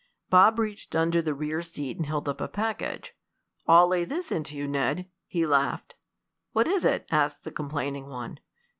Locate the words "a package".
2.41-3.13